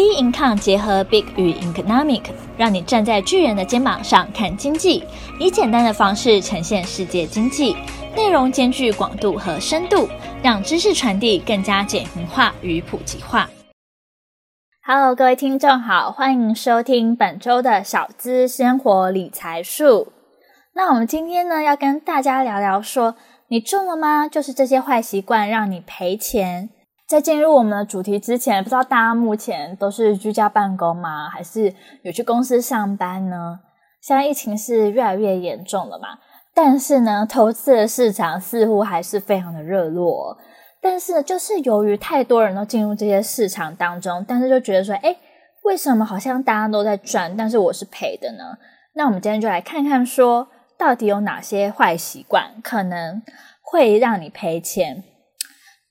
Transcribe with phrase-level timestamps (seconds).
[0.00, 2.22] B Income 结合 Big 与 Economic，
[2.56, 5.04] 让你站在巨人的肩膀上看经济，
[5.38, 7.76] 以简单的方式呈现世界经济，
[8.16, 10.08] 内容兼具广度和深度，
[10.42, 13.50] 让知识传递更加简明化与普及化。
[14.82, 20.14] Hello，各位听众好，欢迎收听本周的小资生活理财树。
[20.72, 23.16] 那我们今天呢，要跟大家聊聊说，
[23.48, 24.26] 你中了吗？
[24.26, 26.70] 就是这些坏习惯让你赔钱。
[27.10, 31.28] 在进入我们的主题之前，不知道大家目前都是居家办公吗？
[31.28, 33.58] 还是有去公司上班呢？
[34.00, 36.20] 现在疫情是越来越严重了嘛，
[36.54, 40.38] 但是呢，投资的市场似乎还是非常的热络。
[40.80, 45.18] 但是就是由于太多人都进入这些市场当中，但是就觉得说，诶，
[45.64, 48.56] 为什么好像大家都在赚，但是我是赔的呢？
[48.94, 50.46] 那我们今天就来看看说，
[50.78, 53.20] 到底有哪些坏习惯可能
[53.60, 55.02] 会让你赔钱。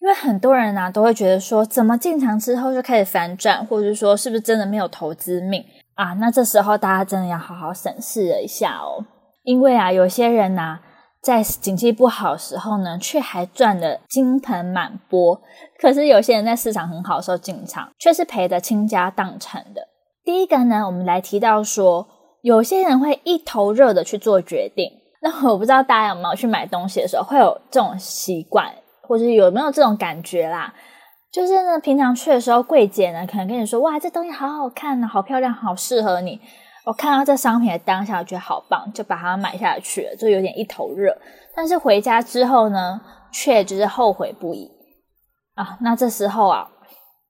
[0.00, 5.62] 因为很多人啊都会觉得说，怎么进场之后就开始反转，或者是说是不是真的没有投资命
[5.94, 6.14] 啊？
[6.14, 9.04] 那这时候大家真的要好好审视了一下哦。
[9.42, 10.80] 因为啊，有些人呐、啊，
[11.22, 15.38] 在景气不好的时候呢，却还赚得金盆满钵；
[15.78, 19.88] 可是有些人在市场很好的时候进场，却是赔得倾家荡产的。
[20.24, 22.06] 第一个呢，我们来提到说，
[22.40, 24.90] 有些人会一头热的去做决定。
[25.20, 28.72] 那我不知道大家有没有去买东西的时候会有这种习惯。
[29.10, 30.72] 或者有没有这种感觉啦？
[31.32, 36.40] 就是呢，平常去的时候，柜姐呢可能跟你说：“哇，这东西好好看呢，好漂亮，好适合你。”
[36.86, 41.12] 我看到这商品的当下，我觉得好棒，就把它买下去了，就有点一头热。
[41.56, 43.00] 但是回家之后呢，
[43.32, 44.70] 却就是后悔不已
[45.56, 45.76] 啊。
[45.80, 46.70] 那这时候啊，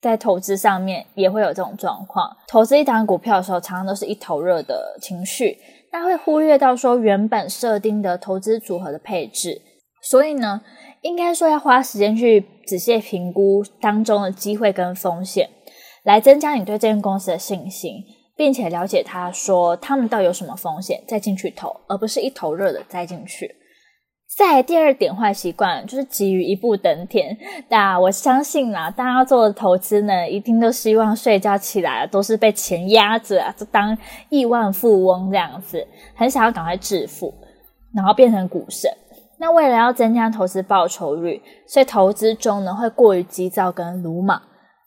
[0.00, 2.28] 在投资上面也会有这种状况。
[2.48, 5.56] 投资一档股票的时候，常常都是一头热的情绪，
[5.92, 9.62] 那会忽略到说原本设定的投资组合的配置。
[10.02, 10.60] 所以呢，
[11.02, 15.48] 应该说要花时间去仔细评估当中的机会跟风险，
[16.04, 18.04] 来增加你对这间公司的信心，
[18.36, 23.54] 并且了解他说他们到底有什么风险，再进去投，而不是一头热的栽进去。
[24.36, 27.36] 再第二点坏习惯就是急于一步登天。
[27.70, 33.96] 那我相信啦，大家做的投资呢，一定都希望睡觉起来都是被钱压着啊，就当
[34.28, 37.34] 亿万富翁这样子，很想要赶快致富，
[37.94, 38.90] 然后变成股神。
[39.40, 44.42] 那为了要增加投资报酬率，所以投资中呢会过于急躁跟鲁莽。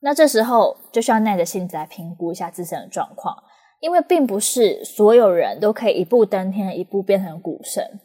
[0.00, 3.36] 那这时候就需要耐着性子来评估一下自身的状况，
[3.80, 8.00] 因为并不是所有人都可以一步登天，一步变成股神。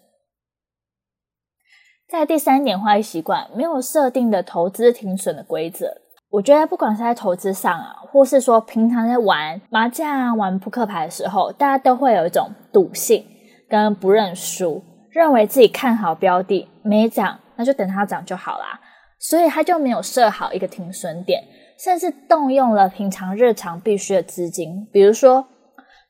[2.08, 6.02] 在第三点坏习惯，没有设定的投资停损的规则。
[6.30, 13.26] 我觉得不管是在投资上啊，或是说平常在玩麻将、玩扑克牌的时候，大家都会有一种赌性
[13.68, 14.84] 跟不认输。
[15.10, 18.80] 认为自己看好标的没涨，那就等它涨就好啦。
[19.20, 21.44] 所以他就没有设好一个停损点，
[21.76, 25.48] 甚至动用了平常日常必须的资金，比如说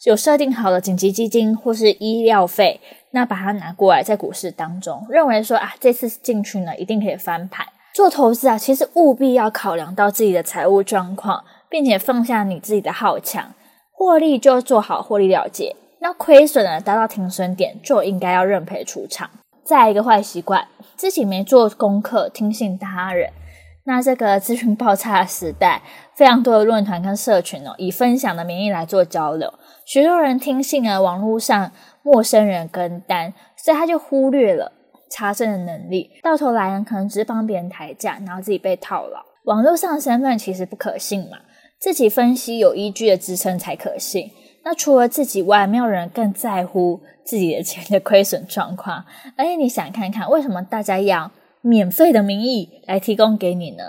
[0.04, 2.82] 有设定好的紧急基金或是医疗费，
[3.12, 7.66] 那把它拿过来在股市当中，认为说啊，这次进去呢一定可以翻盘。
[7.94, 13.54] 做投资啊，其实务必要考量到自己的财务状况，并且放下你自己的好强，
[13.94, 15.74] 获利就做好获利了结。
[16.08, 19.30] 那亏损了，达到停损点就应该要认赔出场。
[19.66, 23.30] 再一个坏习惯，自己没做功课，听信他人。
[23.84, 25.82] 那这个资讯爆炸的时代，
[26.16, 29.54] 非常多的论坛跟社群哦，以分享的名义来做交流。
[29.86, 31.74] 许多人听信了网络上
[32.04, 34.72] 陌生人跟单，所以他就忽略了
[35.12, 39.20] 查证的能力，到头来呢，可能只是帮别人抬价，然后自己被套牢。
[39.44, 41.40] 网络上的身份其实不可信嘛，
[41.78, 44.32] 自己分析有依据的支撑才可信。
[44.70, 49.06] 那除了自己外，没有人更在乎自己的钱的亏损状况。
[49.38, 53.84] 而且你想看看，为什么大家要免费的名义来提供给你呢？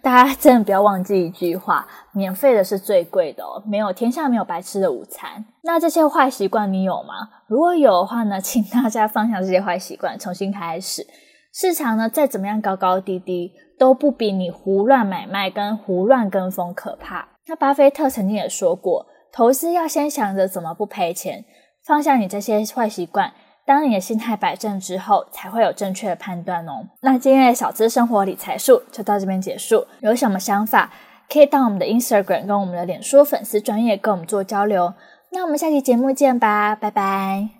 [0.00, 5.44] 大家真的不要忘记一句话：免费的是最贵的哦，没有天下没有白吃的午餐。
[5.64, 7.28] 那这些坏习惯你有吗？
[7.46, 11.06] 如果有的话呢，请大家放下这些坏习惯，重新开始。
[11.52, 17.28] 市场呢，再怎么样高高低低，都不比你胡乱买卖跟胡乱跟风可怕。
[17.48, 19.08] 那巴菲特曾经也说过。
[19.32, 21.44] 投资要先想着怎么不赔钱，
[21.84, 23.32] 放下你这些坏习惯。
[23.64, 26.88] 当你的心态摆正之后，才会有正确的判断哦。
[27.00, 29.86] 那今天的小资生活理财术就到这边结束。
[30.00, 30.92] 有什么想法，
[31.30, 34.92] 可以到我们的 Instagram 跟我们的脸书粉丝专业跟我们做交流。
[35.30, 37.52] 那我们下期节目见吧，拜拜。